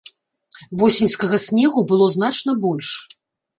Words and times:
Восеньскага 0.83 1.37
снегу 1.45 1.85
было 1.93 2.09
значна 2.17 2.59
больш. 2.67 2.89